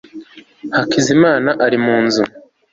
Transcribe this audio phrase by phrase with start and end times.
[0.75, 2.23] hakizimana ari mu nzu